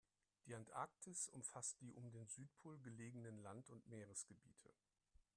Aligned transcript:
Die 0.47 0.55
Antarktis 0.55 1.27
umfasst 1.27 1.79
die 1.79 1.93
um 1.93 2.09
den 2.09 2.27
Südpol 2.27 2.79
gelegenen 2.79 3.37
Land- 3.37 3.69
und 3.69 3.87
Meeresgebiete. 3.87 4.71